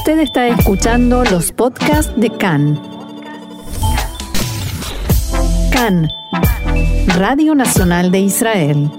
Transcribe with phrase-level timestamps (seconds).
[0.00, 2.80] Usted está escuchando los podcasts de CAN.
[5.70, 6.08] CAN,
[7.18, 8.90] Radio Nacional de Israel.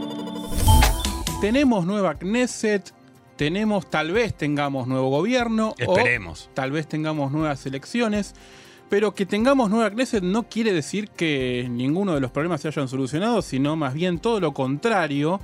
[1.41, 2.93] Tenemos nueva Knesset,
[3.35, 5.73] tenemos, tal vez tengamos nuevo gobierno.
[5.79, 6.49] Esperemos.
[6.51, 8.35] O tal vez tengamos nuevas elecciones.
[8.87, 12.87] Pero que tengamos nueva Knesset no quiere decir que ninguno de los problemas se hayan
[12.87, 15.41] solucionado, sino más bien todo lo contrario.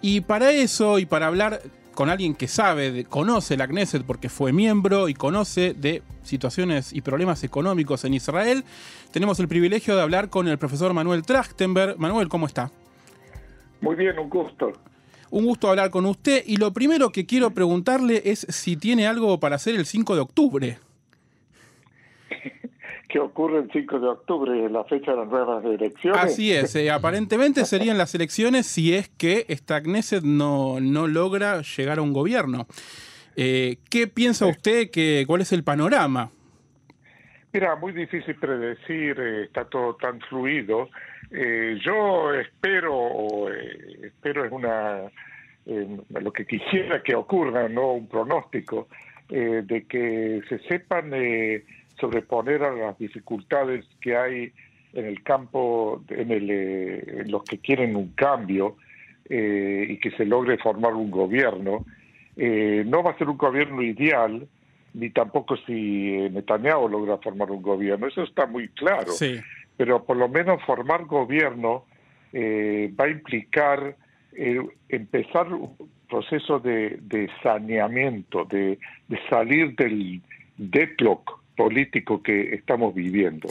[0.00, 1.60] Y para eso, y para hablar
[1.96, 7.00] con alguien que sabe, conoce la Knesset porque fue miembro y conoce de situaciones y
[7.00, 8.64] problemas económicos en Israel,
[9.10, 11.98] tenemos el privilegio de hablar con el profesor Manuel Trachtenberg.
[11.98, 12.70] Manuel, ¿cómo está?
[13.80, 14.72] Muy bien, un gusto.
[15.30, 19.40] Un gusto hablar con usted y lo primero que quiero preguntarle es si tiene algo
[19.40, 20.78] para hacer el 5 de octubre.
[23.16, 26.20] ¿Qué ocurre el 5 de octubre, la fecha de las nuevas elecciones?
[26.20, 31.62] Así es, eh, aparentemente serían las elecciones si es que esta Knesset no, no logra
[31.62, 32.66] llegar a un gobierno.
[33.34, 36.30] Eh, ¿Qué piensa usted que cuál es el panorama?
[37.54, 40.90] Mira, muy difícil predecir, eh, está todo tan fluido.
[41.30, 43.48] yo espero,
[44.02, 45.10] espero es una,
[46.20, 48.88] lo que quisiera que ocurra, no un pronóstico,
[49.30, 51.10] de que se sepan
[51.98, 54.52] sobreponer a las dificultades que hay
[54.92, 58.76] en el campo, en, el, eh, en los que quieren un cambio
[59.28, 61.84] eh, y que se logre formar un gobierno.
[62.36, 64.46] Eh, no va a ser un gobierno ideal,
[64.94, 69.12] ni tampoco si Netanyahu logra formar un gobierno, eso está muy claro.
[69.76, 71.84] Pero por lo menos formar gobierno
[72.32, 73.96] va a implicar
[74.88, 75.76] empezar un
[76.08, 80.22] proceso de, saneamiento, de, de salir del
[80.56, 83.48] deadlock político que estamos viviendo.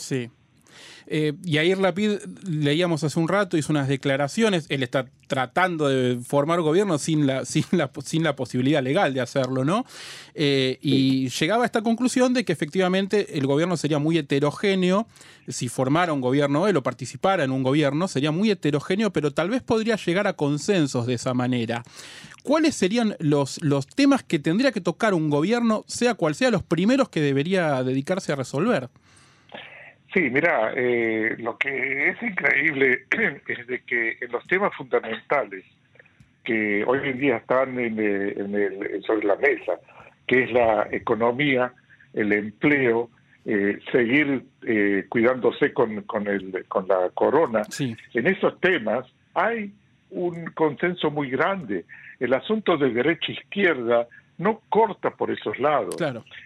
[1.08, 6.62] Eh, Yair Lapid, leíamos hace un rato, hizo unas declaraciones, él está tratando de formar
[6.62, 9.86] gobierno sin la, sin la, sin la posibilidad legal de hacerlo, ¿no?
[10.34, 15.08] Eh, y llegaba a esta conclusión de que efectivamente el gobierno sería muy heterogéneo,
[15.48, 19.50] si formara un gobierno él o participara en un gobierno, sería muy heterogéneo, pero tal
[19.50, 21.84] vez podría llegar a consensos de esa manera.
[22.44, 26.64] ¿Cuáles serían los, los temas que tendría que tocar un gobierno, sea cual sea, los
[26.64, 28.90] primeros que debería dedicarse a resolver?
[30.16, 33.03] Sí, mira, eh, lo que es increíble
[33.50, 35.66] es de que en los temas fundamentales
[36.46, 39.74] que hoy en día están en el, sobre la mesa,
[40.26, 41.74] que es la economía,
[42.14, 43.09] el empleo,
[43.44, 49.74] eh, seguir eh, cuidándose con, con, el, con la corona, en esos temas hay
[50.12, 51.84] un consenso muy grande.
[52.22, 55.96] El asunto de derecha-izquierda no corta por esos lados.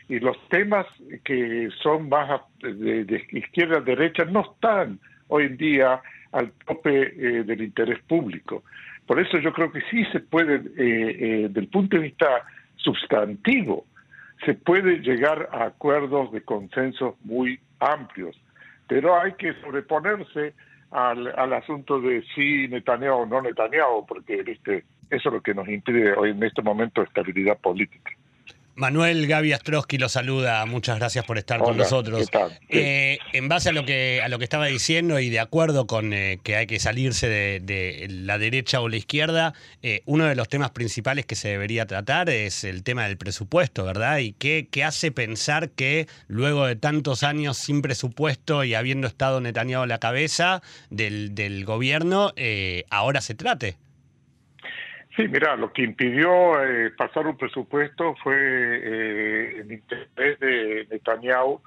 [0.08, 0.86] Y los temas
[1.24, 6.02] que son más de, izquierda a derecha no están hoy en día
[6.32, 8.64] al tope eh, del interés público.
[9.08, 12.44] Por eso yo creo que sí se puede, eh, eh, del punto de vista
[12.76, 13.86] sustantivo,
[14.46, 18.40] se puede llegar a acuerdos de consenso muy amplios,
[18.88, 20.54] pero hay que sobreponerse
[20.92, 24.86] al, al asunto de si Netanyahu o no Netanyahu, porque ¿viste?
[25.10, 28.12] Eso es lo que nos impide hoy en este momento estabilidad política.
[28.80, 32.30] Manuel Gaby Astrosky lo saluda, muchas gracias por estar con nosotros.
[32.70, 36.14] Eh, en base a lo que a lo que estaba diciendo y de acuerdo con
[36.14, 39.54] eh, que hay que salirse de, la derecha o la izquierda,
[39.84, 43.84] eh, uno de los temas principales que se debería tratar es el tema del presupuesto,
[43.84, 44.20] ¿verdad?
[44.20, 49.84] Y qué, hace pensar que luego de tantos años sin presupuesto y habiendo estado Netanyahu
[49.84, 52.32] a la cabeza del, del gobierno,
[52.90, 53.76] ahora se trate.
[55.20, 61.60] Sí, mira, lo que impidió eh, pasar un presupuesto fue eh, el interés de Netanyahu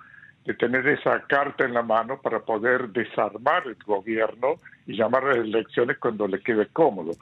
[0.46, 5.34] de tener esa carta en la mano para poder desarmar el gobierno y llamar a
[5.34, 7.12] las elecciones cuando le quede cómodo.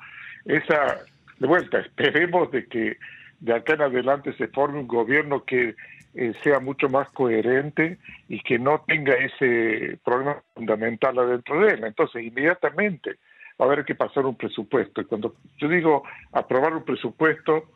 [0.45, 1.01] Esa,
[1.41, 2.97] de vuelta, esperemos de que
[3.41, 5.75] de acá en adelante se forme un gobierno que
[6.15, 7.99] eh, sea mucho más coherente
[8.29, 11.83] y que no tenga ese problema fundamental adentro de él.
[11.83, 13.17] Entonces, inmediatamente
[13.61, 15.03] va a haber que pasar un presupuesto.
[15.03, 17.71] Y cuando yo digo aprobar un presupuesto,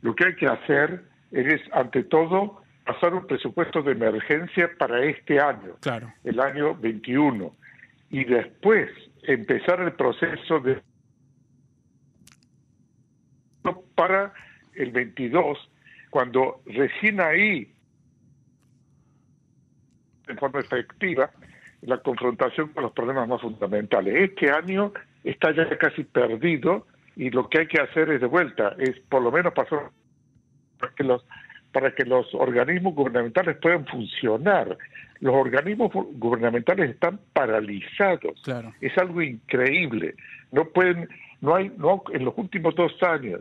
[0.00, 5.38] lo que hay que hacer es, ante todo, pasar un presupuesto de emergencia para este
[5.38, 6.12] año, claro.
[6.24, 7.54] el año 21,
[8.10, 8.90] y después
[9.24, 10.80] empezar el proceso de
[13.96, 14.32] para
[14.74, 15.58] el 22,
[16.10, 17.72] cuando recién ahí,
[20.28, 21.30] en forma efectiva,
[21.80, 24.30] la confrontación con los problemas más fundamentales.
[24.30, 24.92] Este año
[25.30, 26.86] está ya casi perdido
[27.16, 29.90] y lo que hay que hacer es de vuelta, es por lo menos pasar
[30.78, 31.24] para que los
[31.72, 34.78] para que los organismos gubernamentales puedan funcionar.
[35.20, 38.40] Los organismos gubernamentales están paralizados.
[38.80, 40.14] Es algo increíble.
[40.52, 41.06] No pueden,
[41.42, 43.40] no hay, no en los últimos dos años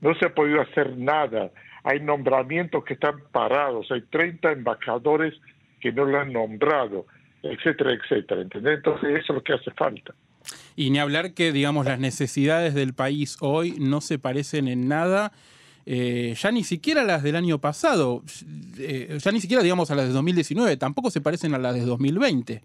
[0.00, 1.50] no se ha podido hacer nada.
[1.84, 5.34] hay nombramientos que están parados, hay 30 embajadores
[5.80, 7.06] que no lo han nombrado,
[7.42, 8.42] etcétera, etcétera.
[8.42, 8.78] ¿entendés?
[8.78, 10.14] Entonces eso es lo que hace falta.
[10.76, 15.32] Y ni hablar que, digamos, las necesidades del país hoy no se parecen en nada.
[15.86, 18.22] Eh, ya ni siquiera las del año pasado,
[18.78, 21.80] eh, ya ni siquiera digamos a las de 2019, tampoco se parecen a las de
[21.80, 22.62] 2020.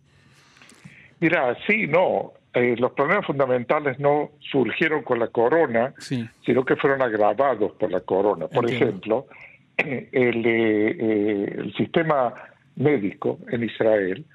[1.22, 5.94] Mira, sí, no, eh, los problemas fundamentales no surgieron con la corona,
[6.46, 8.48] sino que fueron agravados por la corona.
[8.48, 9.28] Por ejemplo,
[9.78, 12.34] el, el sistema
[12.76, 14.26] médico en Israel,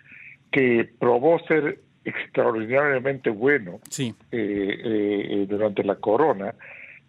[0.51, 6.55] que probó ser extraordinariamente bueno eh, eh, durante la corona,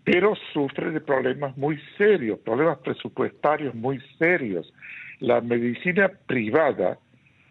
[0.03, 4.73] pero sufre de problemas muy serios, problemas presupuestarios muy serios.
[5.19, 6.97] La medicina privada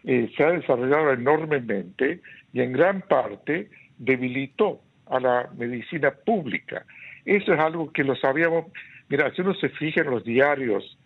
[0.03, 2.21] eh, se ha desarrollado enormemente
[2.53, 6.85] y en gran parte debilitó a la medicina pública.
[7.25, 8.65] Eso es algo que lo sabíamos.
[9.09, 10.97] Mira, si uno se fija en los diarios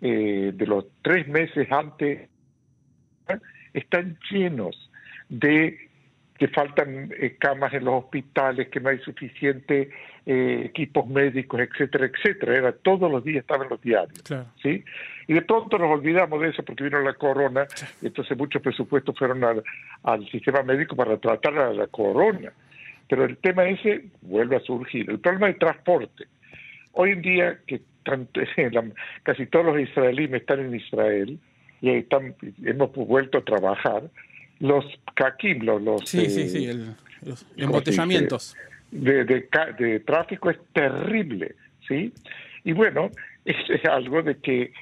[0.00, 2.28] de los tres meses antes,
[3.72, 4.90] están llenos
[5.28, 5.78] de
[6.38, 9.90] que faltan eh, camas en los hospitales, que no hay suficiente
[10.26, 12.54] eh, equipos médicos, etcétera, etcétera.
[12.54, 14.22] Era todos los días estaban en los diarios,
[14.60, 14.84] ¿sí?
[15.28, 17.66] Y de pronto nos olvidamos de eso porque vino la corona,
[18.02, 22.52] y entonces muchos presupuestos fueron al, sistema médico para tratar a la corona.
[23.08, 25.08] Pero el tema ese vuelve a surgir.
[25.08, 26.24] El problema del transporte.
[26.92, 27.80] Hoy en día, que
[29.22, 31.38] casi todos los israelíes están en Israel
[31.80, 32.34] y están,
[32.64, 34.02] hemos vuelto a trabajar,
[34.64, 34.84] los
[35.14, 36.66] caquim, los, sí, sí, sí,
[37.22, 38.56] los embotellamientos
[38.90, 41.54] de, de, tráfico es terrible,
[41.86, 42.12] ¿sí?
[42.64, 43.10] Y bueno,
[43.44, 44.72] es, algo de que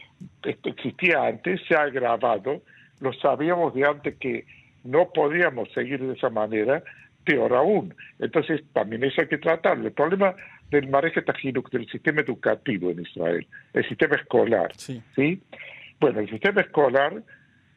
[0.44, 2.62] esto existía antes, se ha agravado,
[3.00, 4.46] lo sabíamos de antes que
[4.84, 6.84] no podíamos seguir de esa manera,
[7.25, 7.94] peor aún.
[8.20, 9.88] Entonces, también eso hay que tratarlo.
[9.88, 10.34] El problema
[10.70, 15.43] del mareje tajinuk, del sistema educativo en Israel, el sistema escolar, ¿sí?
[15.99, 17.23] Bueno, el sistema escolar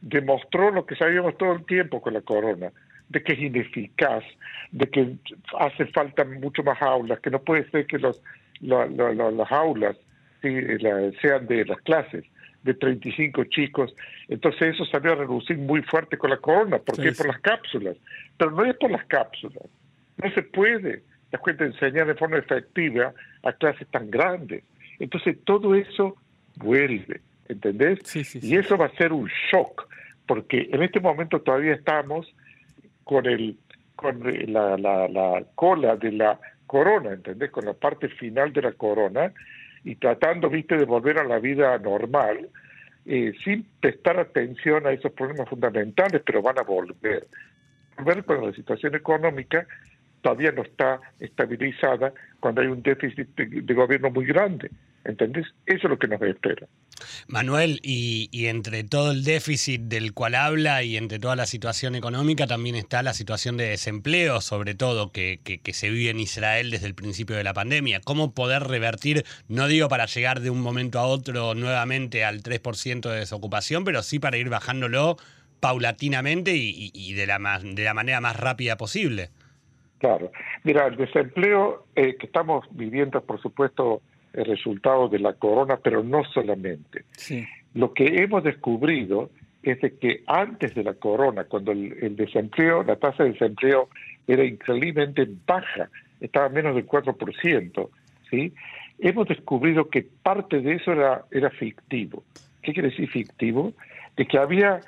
[0.06, 2.72] demostró lo que sabíamos todo el tiempo con la corona,
[3.10, 4.24] de que es ineficaz,
[4.72, 5.16] de que
[5.60, 8.22] hace falta mucho más aulas, que no puede ser que los,
[8.62, 9.98] las aulas
[10.42, 12.24] sean de las clases
[12.62, 13.96] de 35 chicos.
[14.28, 17.98] Entonces eso salió a reducir muy fuerte con la corona, porque es por las cápsulas.
[18.38, 19.64] Pero no es por las cápsulas.
[20.22, 23.12] No se puede, la cuenta, enseñar de forma efectiva
[23.44, 24.64] a clases tan grandes.
[25.00, 26.16] Entonces todo eso
[26.58, 27.22] vuelve.
[27.48, 28.00] ¿entendés?
[28.42, 29.88] Y eso va a ser un shock,
[30.28, 32.34] porque en este momento todavía estamos
[33.04, 33.58] con el
[33.96, 37.50] con la, la, cola de la corona, ¿entendés?
[37.52, 39.32] Con la parte final de la corona
[39.84, 42.50] y tratando, viste, de volver a la vida normal,
[43.06, 47.28] eh, sin prestar atención a esos problemas fundamentales, pero van a volver.
[47.98, 49.66] Volver con la situación económica
[50.22, 54.72] todavía no está estabilizada cuando hay un déficit de gobierno muy grande.
[55.06, 55.46] ¿Entendés?
[55.68, 56.68] Eso es lo que nos espera.
[57.28, 62.48] Manuel, y, entre todo el déficit del cual habla y entre toda la situación económica
[62.48, 66.88] también está la situación de desempleo, sobre todo, que, que, se vive en Israel desde
[66.88, 68.02] el principio de la pandemia.
[68.04, 73.10] ¿Cómo poder revertir, no digo para llegar de un momento a otro nuevamente al 3%
[73.10, 75.18] de desocupación, pero sí para ir bajándolo
[75.60, 79.30] paulatinamente y, de, la de la manera más rápida posible?
[80.00, 80.32] Claro.
[80.64, 84.02] Mira, el desempleo eh, que estamos viviendo, por supuesto,
[84.36, 87.06] el resultado de la corona, pero no solamente.
[87.74, 89.30] Lo que hemos descubrido
[89.64, 93.90] es de que antes de la corona, cuando el, desempleo, la tasa de desempleo
[94.28, 97.90] era increíblemente baja, estaba menos del 4%,
[98.30, 98.54] ¿sí?
[99.00, 102.24] hemos descubrido que parte de eso era, era fictivo.
[102.62, 103.74] ¿Qué quiere decir fictivo?
[104.16, 104.80] De que había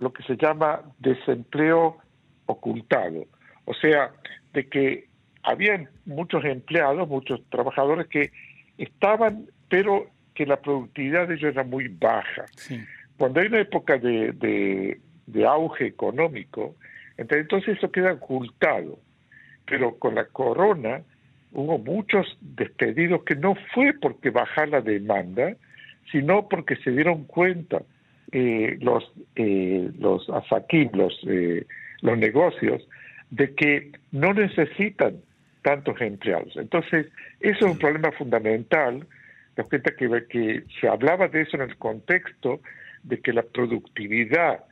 [0.00, 1.98] lo que se llama desempleo
[2.46, 3.24] ocultado.
[3.64, 4.12] O sea,
[4.52, 5.06] de que
[5.42, 8.32] había muchos empleados, muchos trabajadores que
[8.78, 12.44] estaban, pero que la productividad de ellos era muy baja.
[13.16, 14.32] Cuando hay una época de,
[15.26, 16.76] de, auge económico,
[17.16, 18.98] entonces eso queda ocultado.
[19.64, 21.02] Pero con la corona
[21.52, 25.56] hubo muchos despedidos que no fue porque baja la demanda,
[26.12, 27.82] sino porque se dieron cuenta
[28.32, 31.64] eh, los eh, los asaquim, los, eh,
[32.02, 32.86] los negocios,
[33.30, 35.16] de que no necesitan
[35.66, 36.56] tantos empleados.
[36.56, 37.08] Entonces,
[37.40, 39.04] eso es un problema fundamental.
[39.56, 42.60] Nos cuenta que, que se hablaba de eso en el contexto
[43.02, 44.64] de que la productividad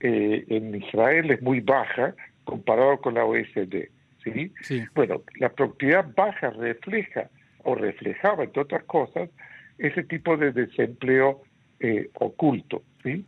[0.00, 3.90] eh, en Israel es muy baja comparado con la OSD.
[4.24, 4.52] ¿sí?
[4.92, 7.30] Bueno, la productividad baja refleja
[7.62, 9.30] o reflejaba, entre otras cosas,
[9.78, 11.42] ese tipo de desempleo
[11.78, 12.82] eh, oculto.
[13.04, 13.24] ¿sí?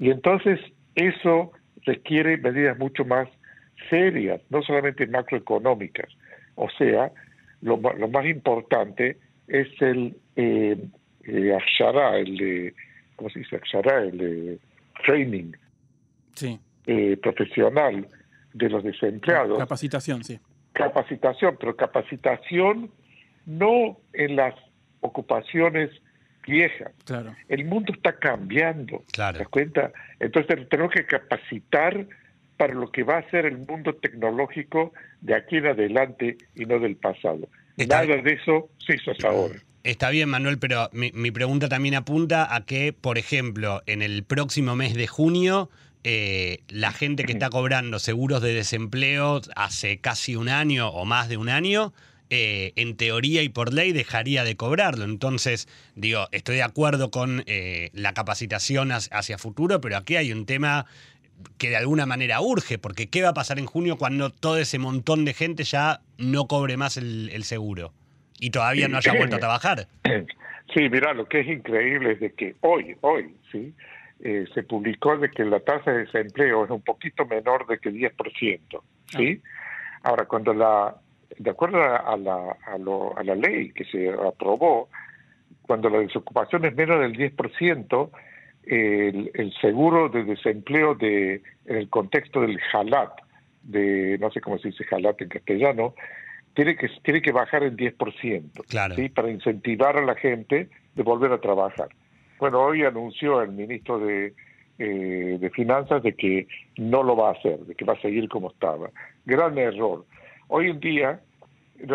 [0.00, 0.58] Y entonces
[0.96, 3.28] eso requiere medidas mucho más
[3.88, 6.08] serias, no solamente macroeconómicas,
[6.56, 7.12] o sea,
[7.62, 10.76] lo, más importante es el, eh,
[11.24, 11.58] eh,
[12.14, 12.74] el de,
[13.14, 13.60] ¿cómo se dice?
[13.82, 14.58] el de
[15.04, 15.52] training
[16.34, 16.58] sí.
[16.86, 18.06] Eh, profesional
[18.52, 19.58] de los desempleados.
[19.58, 20.38] Capacitación, sí.
[20.72, 22.90] Capacitación, pero capacitación
[23.46, 24.54] no en las
[25.00, 25.90] ocupaciones
[26.46, 26.92] viejas.
[27.04, 27.34] Claro.
[27.48, 29.02] El mundo está cambiando.
[29.12, 29.34] Claro.
[29.34, 29.92] ¿Te das cuenta?
[30.20, 32.06] Entonces tenemos que capacitar
[32.56, 36.78] para lo que va a ser el mundo tecnológico de aquí en adelante y no
[36.78, 37.48] del pasado.
[37.76, 39.54] Nada de eso se hizo hasta ahora.
[39.84, 44.74] Está bien, Manuel, pero mi, pregunta también apunta a que, por ejemplo, en el próximo
[44.74, 45.70] mes de junio,
[46.02, 51.28] eh, la gente que está cobrando seguros de desempleo hace casi un año o más
[51.28, 51.92] de un año,
[52.28, 55.04] eh, en teoría y por ley dejaría de cobrarlo.
[55.04, 60.44] Entonces, digo, estoy de acuerdo con eh, la capacitación hacia futuro, pero aquí hay un
[60.46, 60.86] tema
[61.58, 64.78] que de alguna manera urge, porque ¿qué va a pasar en junio cuando todo ese
[64.78, 67.92] montón de gente ya no cobre más el, seguro
[68.38, 69.88] y todavía no haya vuelto a trabajar?
[70.74, 73.72] Sí, mira, lo que es increíble es de que hoy, hoy, sí,
[74.18, 77.90] eh, se publicó de que la tasa de desempleo es un poquito menor de que
[77.90, 78.82] 10%,
[79.16, 79.40] ¿sí?
[79.44, 80.00] Ah.
[80.02, 80.96] Ahora, cuando la,
[81.38, 84.88] de acuerdo a la, a, lo, a la ley que se aprobó,
[85.62, 88.10] cuando la desocupación es menos del 10%,
[88.66, 93.12] el, seguro de desempleo de, en el contexto del jalat,
[93.62, 95.94] de no sé cómo se dice jalat en castellano,
[96.54, 99.08] tiene que, tiene que bajar en 10%, ¿sí?
[99.10, 101.88] para incentivar a la gente de volver a trabajar.
[102.38, 104.34] Bueno, hoy anunció el ministro de,
[104.78, 108.28] eh, de Finanzas de que no lo va a hacer, de que va a seguir
[108.28, 108.90] como estaba.
[109.24, 110.04] Gran error.
[110.48, 111.20] Hoy en día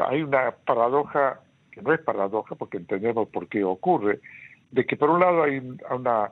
[0.07, 4.19] hay una paradoja, que no es paradoja porque entendemos por qué ocurre,
[4.71, 5.57] de que por un lado hay
[5.89, 6.31] una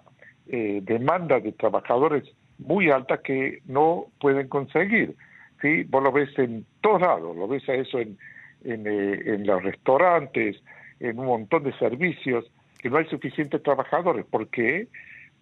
[0.51, 2.23] eh, demanda de trabajadores
[2.57, 5.15] muy alta que no pueden conseguir.
[5.61, 5.83] ¿sí?
[5.83, 8.17] Vos lo ves en todos lados, lo ves a eso en,
[8.63, 10.59] en, eh, en los restaurantes,
[10.99, 12.45] en un montón de servicios,
[12.79, 14.25] que no hay suficientes trabajadores.
[14.25, 14.87] ¿Por qué?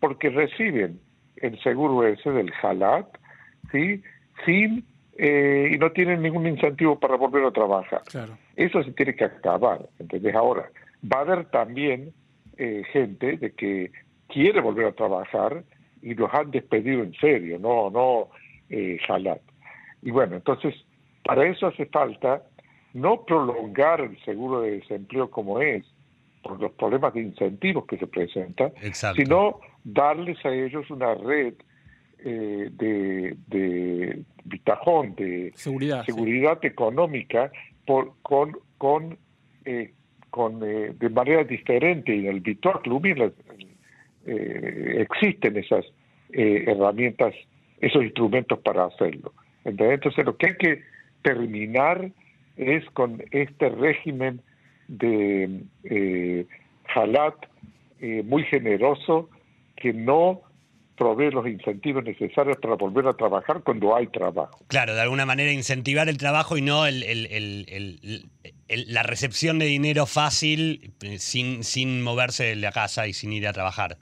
[0.01, 0.99] Porque reciben
[1.37, 3.07] el seguro ese del Halat,
[3.71, 4.03] ¿sí?
[4.45, 4.83] Sin,
[5.17, 8.01] eh, y no tienen ningún incentivo para volver a trabajar.
[8.57, 10.35] Eso se tiene que acabar, ¿entendés?
[10.35, 10.69] Ahora,
[11.01, 12.11] va a haber también
[12.91, 13.91] gente de que
[14.27, 15.63] quiere volver a trabajar
[16.01, 18.29] y los han despedido en serio, no, no
[18.69, 19.41] eh, jalar.
[20.01, 20.75] Y bueno, entonces,
[21.23, 22.43] para eso hace falta
[22.93, 25.85] no prolongar el seguro de desempleo como es,
[26.43, 28.71] por los problemas de incentivos que se presentan,
[29.15, 31.53] sino darles a ellos una red
[32.19, 37.51] eh, de, de bitajón, de seguridad, seguridad económica
[37.85, 39.17] por, con, con,
[39.65, 39.93] eh,
[40.29, 42.57] con eh, de manera diferente en el y
[43.11, 43.33] en el,
[44.27, 45.85] eh, existen esas
[46.33, 47.33] eh, herramientas,
[47.79, 49.33] esos instrumentos para hacerlo.
[49.63, 50.83] Entonces lo que hay que
[51.21, 52.11] terminar
[52.55, 54.41] es con este régimen
[54.87, 56.45] de eh,
[56.95, 57.35] Halat
[57.99, 59.29] eh, muy generoso
[59.75, 60.41] que no
[60.97, 64.59] provee los incentivos necesarios para volver a trabajar cuando hay trabajo.
[64.67, 67.01] Claro, de alguna manera incentivar el trabajo y no el,
[68.67, 73.53] la recepción de dinero fácil sin, sin moverse de la casa y sin ir a
[73.53, 73.97] trabajar.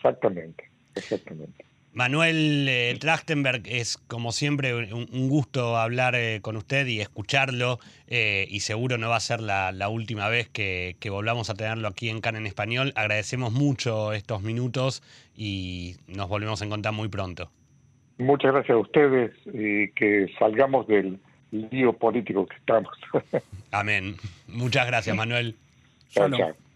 [0.00, 0.64] Exactamente,
[0.94, 1.64] exactamente.
[1.92, 8.46] Manuel eh, Trachtenberg, es como siempre un, gusto hablar eh, con usted y escucharlo eh,
[8.48, 12.20] y seguro no va a ser la, última vez que, volvamos a tenerlo aquí en
[12.20, 12.92] CAN en español.
[12.94, 15.02] Agradecemos mucho estos minutos
[15.36, 17.50] y nos volvemos a encontrar muy pronto.
[18.18, 21.18] Muchas gracias a ustedes y que salgamos del
[21.50, 22.92] lío político que estamos.
[23.72, 24.14] Amén.
[24.46, 25.56] Muchas gracias, Manuel.
[26.10, 26.69] Chao, chao.